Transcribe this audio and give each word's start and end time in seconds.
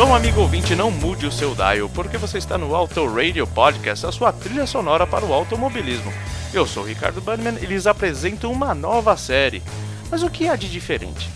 Então, 0.00 0.14
amigo 0.14 0.40
ouvinte, 0.40 0.74
não 0.74 0.90
mude 0.90 1.26
o 1.26 1.30
seu 1.30 1.54
dial, 1.54 1.86
porque 1.90 2.16
você 2.16 2.38
está 2.38 2.56
no 2.56 2.74
Auto 2.74 3.06
Radio 3.06 3.46
Podcast, 3.46 4.06
a 4.06 4.10
sua 4.10 4.32
trilha 4.32 4.66
sonora 4.66 5.06
para 5.06 5.26
o 5.26 5.32
automobilismo. 5.34 6.10
Eu 6.54 6.66
sou 6.66 6.84
o 6.84 6.86
Ricardo 6.86 7.20
Bannerman 7.20 7.62
e 7.62 7.66
lhes 7.66 7.86
apresento 7.86 8.50
uma 8.50 8.74
nova 8.74 9.14
série. 9.18 9.62
Mas 10.10 10.22
o 10.22 10.30
que 10.30 10.48
há 10.48 10.56
de 10.56 10.70
diferente? 10.70 11.28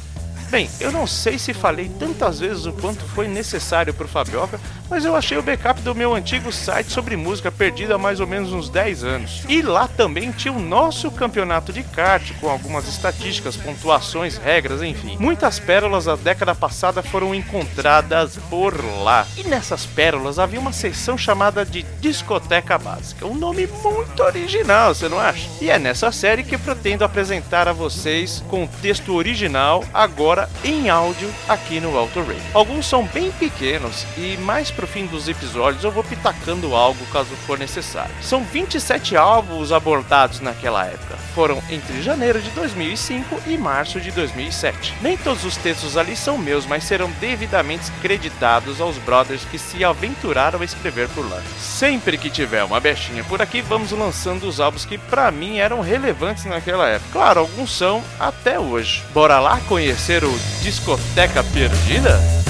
Bem, 0.54 0.70
eu 0.78 0.92
não 0.92 1.04
sei 1.04 1.36
se 1.36 1.52
falei 1.52 1.90
tantas 1.98 2.38
vezes 2.38 2.64
o 2.64 2.72
quanto 2.72 3.04
foi 3.06 3.26
necessário 3.26 3.92
para 3.92 4.06
o 4.06 4.08
Fabioca, 4.08 4.60
mas 4.88 5.04
eu 5.04 5.16
achei 5.16 5.36
o 5.36 5.42
backup 5.42 5.80
do 5.80 5.96
meu 5.96 6.14
antigo 6.14 6.52
site 6.52 6.92
sobre 6.92 7.16
música 7.16 7.50
perdido 7.50 7.92
há 7.92 7.98
mais 7.98 8.20
ou 8.20 8.26
menos 8.28 8.52
uns 8.52 8.68
10 8.68 9.02
anos. 9.02 9.42
E 9.48 9.60
lá 9.62 9.88
também 9.88 10.30
tinha 10.30 10.54
o 10.54 10.60
nosso 10.60 11.10
campeonato 11.10 11.72
de 11.72 11.82
kart, 11.82 12.30
com 12.40 12.48
algumas 12.48 12.86
estatísticas, 12.86 13.56
pontuações, 13.56 14.36
regras, 14.36 14.80
enfim. 14.80 15.16
Muitas 15.18 15.58
pérolas 15.58 16.04
da 16.04 16.14
década 16.14 16.54
passada 16.54 17.02
foram 17.02 17.34
encontradas 17.34 18.36
por 18.48 18.74
lá. 19.02 19.26
E 19.36 19.42
nessas 19.42 19.84
pérolas 19.84 20.38
havia 20.38 20.60
uma 20.60 20.72
seção 20.72 21.18
chamada 21.18 21.64
de 21.64 21.82
Discoteca 22.00 22.78
Básica. 22.78 23.26
Um 23.26 23.34
nome 23.34 23.66
muito 23.66 24.22
original, 24.22 24.94
você 24.94 25.08
não 25.08 25.18
acha? 25.18 25.48
E 25.60 25.68
é 25.68 25.80
nessa 25.80 26.12
série 26.12 26.44
que 26.44 26.56
pretendo 26.56 27.04
apresentar 27.04 27.66
a 27.66 27.72
vocês 27.72 28.44
com 28.48 28.68
texto 28.68 29.14
original, 29.14 29.82
agora 29.92 30.43
em 30.64 30.88
áudio, 30.88 31.32
aqui 31.48 31.80
no 31.80 31.96
Auto 31.96 32.20
Radio. 32.20 32.42
Alguns 32.52 32.86
são 32.86 33.04
bem 33.06 33.30
pequenos 33.32 34.06
e 34.16 34.36
mais 34.38 34.70
pro 34.70 34.86
fim 34.86 35.06
dos 35.06 35.28
episódios 35.28 35.84
eu 35.84 35.90
vou 35.90 36.04
pitacando 36.04 36.74
algo 36.74 37.04
caso 37.06 37.30
for 37.46 37.58
necessário. 37.58 38.14
São 38.22 38.42
27 38.44 39.16
álbuns 39.16 39.72
abordados 39.72 40.40
naquela 40.40 40.84
época. 40.86 41.16
Foram 41.34 41.62
entre 41.68 42.02
janeiro 42.02 42.40
de 42.40 42.50
2005 42.50 43.42
e 43.46 43.58
março 43.58 44.00
de 44.00 44.10
2007. 44.12 44.94
Nem 45.00 45.16
todos 45.16 45.44
os 45.44 45.56
textos 45.56 45.96
ali 45.96 46.16
são 46.16 46.38
meus, 46.38 46.66
mas 46.66 46.84
serão 46.84 47.10
devidamente 47.20 47.90
creditados 48.00 48.80
aos 48.80 48.96
brothers 48.98 49.44
que 49.44 49.58
se 49.58 49.84
aventuraram 49.84 50.60
a 50.60 50.64
escrever 50.64 51.08
por 51.08 51.28
lá. 51.28 51.42
Sempre 51.58 52.16
que 52.16 52.30
tiver 52.30 52.64
uma 52.64 52.80
bechinha 52.80 53.24
por 53.24 53.42
aqui, 53.42 53.60
vamos 53.60 53.92
lançando 53.92 54.46
os 54.46 54.60
álbuns 54.60 54.84
que 54.84 54.98
para 54.98 55.30
mim 55.30 55.58
eram 55.58 55.80
relevantes 55.80 56.44
naquela 56.44 56.88
época. 56.88 57.10
Claro, 57.12 57.40
alguns 57.40 57.70
são 57.76 58.02
até 58.18 58.58
hoje. 58.58 59.02
Bora 59.12 59.38
lá 59.38 59.60
conhecer 59.68 60.23
o 60.26 60.38
Discoteca 60.62 61.42
Perdida? 61.44 62.43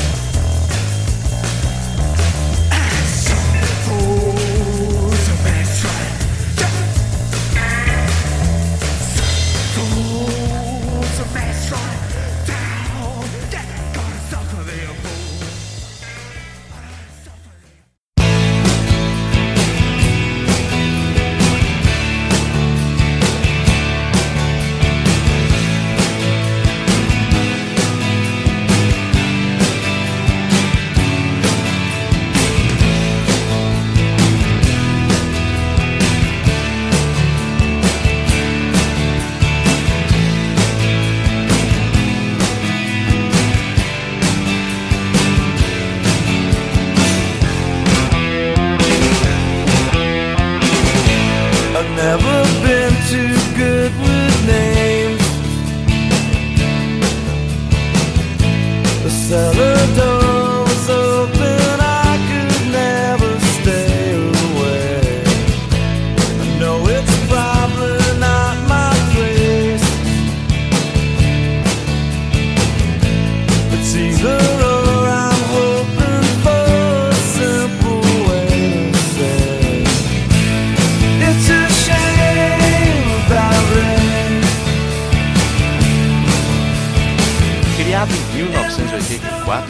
never 51.96 52.43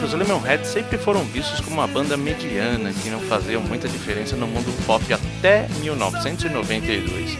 os 0.03 0.13
Lemonheads 0.13 0.69
sempre 0.69 0.97
foram 0.97 1.23
vistos 1.25 1.59
como 1.59 1.75
uma 1.75 1.85
banda 1.85 2.17
mediana 2.17 2.91
que 2.91 3.07
não 3.11 3.19
fazia 3.19 3.59
muita 3.59 3.87
diferença 3.87 4.35
no 4.35 4.47
mundo 4.47 4.75
pop 4.87 5.05
até 5.13 5.67
1992. 5.79 7.37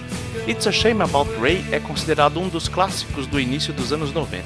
It's 0.47 0.67
a 0.67 0.71
Shame 0.71 1.01
About 1.01 1.31
Ray 1.41 1.65
é 1.71 1.79
considerado 1.79 2.39
um 2.39 2.47
dos 2.47 2.67
clássicos 2.67 3.25
do 3.25 3.39
início 3.39 3.73
dos 3.73 3.91
anos 3.91 4.13
90, 4.13 4.43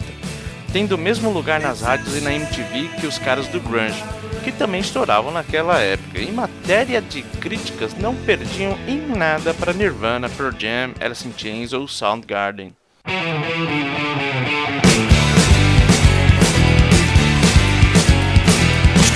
tendo 0.71 0.95
o 0.95 0.97
mesmo 0.97 1.29
lugar 1.29 1.59
nas 1.59 1.81
rádios 1.81 2.15
e 2.15 2.21
na 2.21 2.33
MTV 2.33 2.87
que 3.01 3.05
os 3.05 3.17
caras 3.17 3.49
do 3.49 3.59
grunge, 3.59 4.01
que 4.41 4.53
também 4.53 4.79
estouravam 4.79 5.31
naquela 5.31 5.77
época. 5.79 6.21
Em 6.21 6.31
matéria 6.31 7.01
de 7.01 7.21
críticas, 7.21 7.93
não 7.97 8.15
perdiam 8.15 8.77
em 8.87 8.97
nada 8.97 9.53
para 9.53 9.73
Nirvana, 9.73 10.29
Pearl 10.29 10.55
Jam, 10.57 10.93
Alice 11.01 11.27
in 11.27 11.33
Chains 11.35 11.73
ou 11.73 11.85
Soundgarden. 11.85 12.73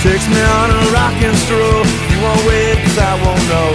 Takes 0.04 0.28
me 0.28 0.36
on 0.36 0.68
a 0.68 0.80
rocking 0.92 1.32
stroll. 1.48 1.80
You 2.12 2.18
won't 2.20 2.44
wait 2.44 2.76
cause 2.76 2.98
I 3.00 3.16
won't 3.24 3.40
know 3.48 3.72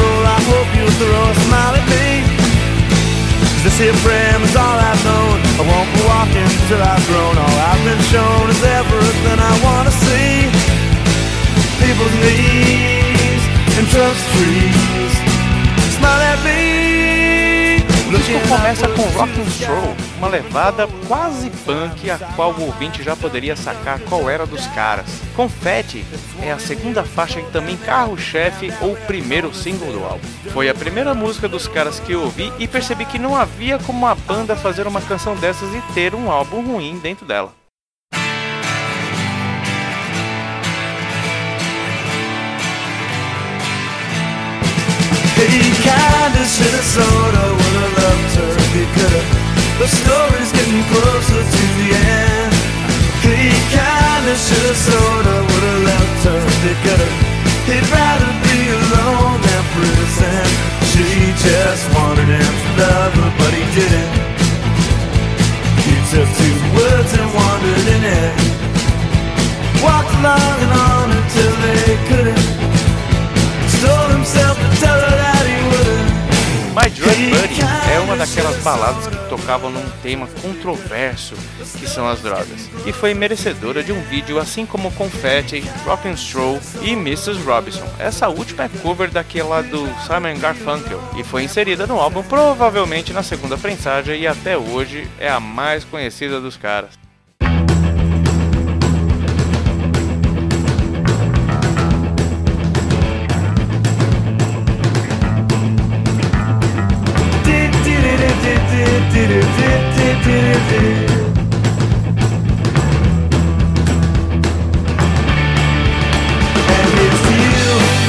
roll 0.00 0.24
I 0.24 0.40
hope 0.48 0.68
you'll 0.72 0.96
throw 0.96 1.28
a 1.28 1.36
smile 1.44 1.76
at 1.76 1.86
me. 1.92 2.24
Cause 3.52 3.68
this 3.68 3.76
here 3.76 3.92
frame 4.00 4.40
is 4.48 4.56
all 4.56 4.78
I've 4.80 4.96
known. 5.04 5.36
I 5.60 5.62
won't 5.68 5.92
be 5.92 6.00
walking 6.08 6.48
till 6.72 6.80
I've 6.80 7.04
grown. 7.04 7.36
All 7.36 7.56
I've 7.68 7.84
been 7.84 8.00
shown 8.08 8.48
is 8.48 8.64
everything 8.64 9.36
I 9.36 9.54
wanna 9.60 9.92
see. 9.92 10.48
People's 11.84 12.16
knees 12.24 13.42
and 13.76 13.84
trust 13.92 14.24
trees 14.32 14.71
disco 18.32 18.48
começa 18.48 18.88
com 18.88 19.02
Rock 19.18 19.40
and 19.40 19.50
Stroll, 19.50 19.96
uma 20.16 20.28
levada 20.28 20.88
quase 21.06 21.50
punk 21.64 22.10
a 22.10 22.18
qual 22.34 22.52
o 22.52 22.66
ouvinte 22.66 23.02
já 23.02 23.14
poderia 23.14 23.54
sacar 23.54 24.00
qual 24.00 24.28
era 24.28 24.46
dos 24.46 24.66
caras. 24.68 25.06
Confetti 25.36 26.04
é 26.40 26.52
a 26.52 26.58
segunda 26.58 27.04
faixa 27.04 27.40
e 27.40 27.44
também 27.44 27.76
carro-chefe 27.76 28.72
ou 28.80 28.96
primeiro 28.96 29.54
single 29.54 29.92
do 29.92 30.04
álbum. 30.04 30.26
Foi 30.52 30.68
a 30.68 30.74
primeira 30.74 31.14
música 31.14 31.48
dos 31.48 31.68
caras 31.68 32.00
que 32.00 32.12
eu 32.12 32.22
ouvi 32.22 32.52
e 32.58 32.66
percebi 32.66 33.04
que 33.04 33.18
não 33.18 33.36
havia 33.36 33.78
como 33.78 34.06
a 34.06 34.14
banda 34.14 34.56
fazer 34.56 34.86
uma 34.86 35.00
canção 35.00 35.34
dessas 35.36 35.74
e 35.74 35.82
ter 35.92 36.14
um 36.14 36.30
álbum 36.30 36.62
ruim 36.62 36.98
dentro 36.98 37.26
dela. 37.26 37.52
He 46.54 46.91
daquelas 78.22 78.56
baladas 78.62 79.08
que 79.08 79.28
tocavam 79.28 79.68
num 79.68 79.84
tema 80.00 80.28
controverso 80.40 81.34
que 81.80 81.88
são 81.88 82.08
as 82.08 82.20
drogas 82.20 82.70
e 82.86 82.92
foi 82.92 83.14
merecedora 83.14 83.82
de 83.82 83.90
um 83.90 84.00
vídeo 84.02 84.38
assim 84.38 84.64
como 84.64 84.92
Confetti, 84.92 85.58
Rock 85.84 86.06
and 86.06 86.16
Stroll 86.16 86.60
e 86.82 86.92
Mrs. 86.92 87.42
Robinson. 87.42 87.84
Essa 87.98 88.28
última 88.28 88.62
é 88.62 88.68
cover 88.80 89.10
daquela 89.10 89.60
do 89.60 89.88
Simon 90.06 90.38
Garfunkel 90.38 91.02
e 91.16 91.24
foi 91.24 91.42
inserida 91.42 91.84
no 91.84 91.98
álbum 91.98 92.22
provavelmente 92.22 93.12
na 93.12 93.24
segunda 93.24 93.58
prensagem 93.58 94.20
e 94.20 94.26
até 94.28 94.56
hoje 94.56 95.08
é 95.18 95.28
a 95.28 95.40
mais 95.40 95.82
conhecida 95.82 96.40
dos 96.40 96.56
caras. 96.56 97.01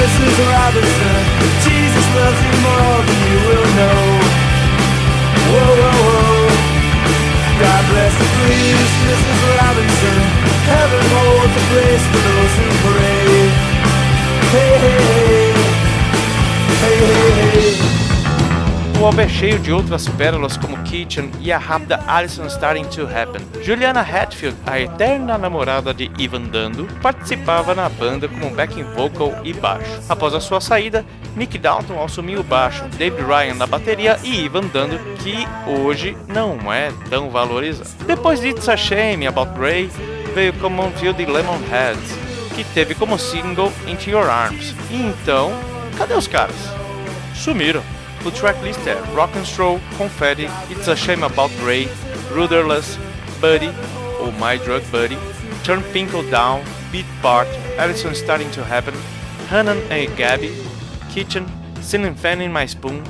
Mrs. 0.03 0.35
Robinson. 0.51 1.15
Jesus 1.63 2.05
loves 2.19 2.39
you 2.43 2.55
more 2.59 2.99
than 3.07 3.19
you 3.23 3.39
will 3.47 3.69
know. 3.79 4.03
Whoa, 5.47 5.73
whoa, 5.79 5.99
whoa. 6.07 6.43
God 7.63 7.83
bless 7.87 8.11
you, 8.19 8.27
please, 8.43 8.91
Mrs. 9.07 9.39
Robinson. 9.55 10.17
Heaven 10.75 11.03
holds 11.15 11.55
a 11.55 11.63
place 11.71 12.03
for 12.11 12.21
those 12.27 12.53
who 12.59 12.67
pray. 12.83 13.31
Hey, 14.51 14.75
hey, 14.83 14.99
hey. 15.07 15.12
O 19.03 19.07
álbum 19.07 19.19
é 19.19 19.27
cheio 19.27 19.59
de 19.59 19.69
outras 19.69 20.07
pérolas 20.07 20.55
como 20.55 20.81
Kitchen 20.83 21.29
e 21.41 21.51
a 21.51 21.57
rápida 21.57 21.99
Alison 22.07 22.45
Starting 22.45 22.85
to 22.85 23.01
Happen. 23.01 23.45
Juliana 23.61 23.99
Hatfield, 23.99 24.55
a 24.65 24.79
eterna 24.79 25.37
namorada 25.37 25.93
de 25.93 26.09
Ivan 26.17 26.43
Dando, 26.43 26.87
participava 27.01 27.75
na 27.75 27.89
banda 27.89 28.29
como 28.29 28.49
backing 28.51 28.83
vocal 28.95 29.41
e 29.43 29.51
baixo. 29.51 29.91
Após 30.07 30.33
a 30.33 30.39
sua 30.39 30.61
saída, 30.61 31.05
Nick 31.35 31.57
Dalton 31.57 32.01
assumiu 32.01 32.39
o 32.39 32.43
baixo, 32.45 32.85
David 32.97 33.25
Ryan 33.25 33.55
na 33.55 33.67
bateria 33.67 34.17
e 34.23 34.45
Ivan 34.45 34.67
Dando, 34.67 34.97
que 35.17 35.45
hoje 35.67 36.15
não 36.29 36.71
é 36.71 36.89
tão 37.09 37.29
valorizado. 37.29 37.89
Depois 38.07 38.39
de 38.39 38.51
It's 38.51 38.69
a 38.69 38.77
Shame 38.77 39.27
About 39.27 39.59
Ray, 39.59 39.91
veio 40.33 40.53
Common 40.53 40.91
Field 40.91 41.21
e 41.21 41.25
Lemonheads, 41.25 42.09
que 42.55 42.63
teve 42.73 42.95
como 42.95 43.19
single 43.19 43.69
Into 43.85 44.09
Your 44.09 44.29
Arms. 44.29 44.73
E 44.89 44.95
então, 44.95 45.51
cadê 45.97 46.13
os 46.13 46.25
caras? 46.25 46.55
Sumiram. 47.35 47.83
O 48.25 48.31
tracklist 48.31 48.79
é 48.87 48.93
Rock 49.13 49.37
and 49.37 49.43
Stroll, 49.43 49.81
Confetti, 49.97 50.47
It's 50.69 50.87
a 50.87 50.95
Shame 50.95 51.25
About 51.25 51.53
Ray, 51.65 51.89
Rudderless, 52.33 52.97
Buddy, 53.41 53.69
ou 54.19 54.31
My 54.33 54.57
Drug 54.57 54.85
Buddy, 54.91 55.17
Turn 55.65 55.81
Pinkle 55.91 56.23
Down, 56.29 56.61
Beat 56.89 57.05
Part, 57.21 57.49
Allison 57.77 58.13
Starting 58.13 58.49
to 58.51 58.61
Happen, 58.61 58.93
Hanan 59.49 59.77
and 59.91 60.15
Gabby, 60.15 60.53
Kitchen, 61.13 61.45
Ceiling 61.81 62.15
Fan 62.15 62.41
in 62.41 62.53
My 62.53 62.65
Spoon, 62.65 63.03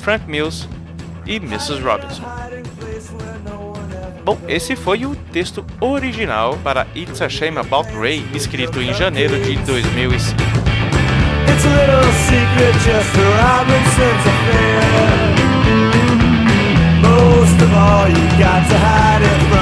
Frank 0.00 0.24
Mills 0.28 0.68
e 1.26 1.36
Mrs. 1.36 1.82
Robinson. 1.82 2.22
Bom, 4.24 4.38
esse 4.46 4.76
foi 4.76 5.04
o 5.04 5.16
texto 5.32 5.64
original 5.80 6.56
para 6.62 6.86
It's 6.94 7.20
a 7.20 7.28
Shame 7.28 7.58
About 7.58 7.90
Ray, 7.98 8.24
escrito 8.34 8.80
em 8.80 8.94
janeiro 8.94 9.40
de 9.40 9.56
2005. 9.56 10.49
It's 11.60 11.68
a 11.68 11.76
little 11.76 12.12
secret, 12.24 12.74
just 12.88 13.12
a 13.16 13.26
Robinson's 13.36 14.24
affair. 14.32 14.80
Most 17.02 17.60
of 17.60 17.70
all, 17.74 18.08
you 18.08 18.24
got 18.40 18.64
to 18.64 18.78
hide 18.80 19.20
it 19.20 19.40
from 19.50 19.59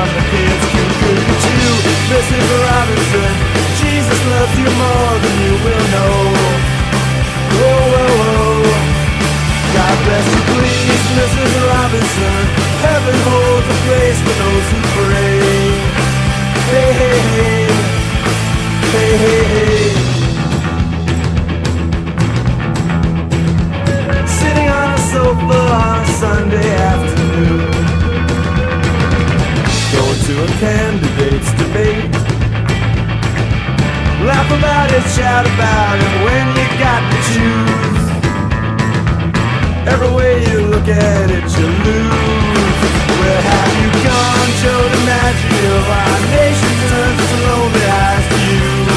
Laugh 34.29 34.51
about 34.53 34.91
it, 34.93 35.05
shout 35.17 35.47
about 35.47 35.97
it 35.97 36.15
when 36.25 36.47
you 36.59 36.67
got 36.77 37.01
to 37.13 37.19
choose. 37.33 38.05
Every 39.89 40.13
way 40.15 40.45
you 40.51 40.59
look 40.69 40.87
at 40.87 41.31
it, 41.31 41.45
you 41.57 41.67
lose. 41.89 42.81
Where 43.21 43.43
have 43.51 43.73
you 43.81 43.91
gone, 44.05 44.51
Joe 44.61 44.85
DiMaggio? 44.93 45.75
Our 46.01 46.21
nation 46.37 46.75
turns 46.91 47.19
its 47.25 47.35
lonely 47.41 47.85
eyes 47.89 48.27
to 48.29 48.39
you. 48.53 48.88